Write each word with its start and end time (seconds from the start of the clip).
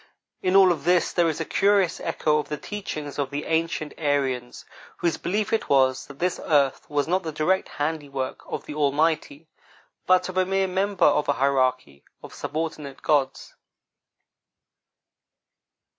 In 0.41 0.55
all 0.55 0.71
of 0.71 0.83
this 0.83 1.13
there 1.13 1.29
is 1.29 1.39
a 1.39 1.45
curious 1.45 1.99
echo 1.99 2.39
of 2.39 2.49
the 2.49 2.57
teachings 2.57 3.19
of 3.19 3.29
the 3.29 3.45
ancient 3.45 3.93
Aryans, 3.99 4.65
whose 4.97 5.17
belief 5.17 5.53
it 5.53 5.69
was 5.69 6.07
that 6.07 6.17
this 6.17 6.39
earth 6.43 6.89
was 6.89 7.07
not 7.07 7.21
the 7.21 7.31
direct 7.31 7.69
handiwork 7.69 8.41
of 8.47 8.65
the 8.65 8.73
Almighty, 8.73 9.47
but 10.07 10.27
of 10.27 10.37
a 10.37 10.43
mere 10.47 10.65
member 10.67 11.05
of 11.05 11.29
a 11.29 11.33
hierarchy 11.33 12.03
of 12.23 12.33
subordinate 12.33 13.03
gods. 13.03 13.53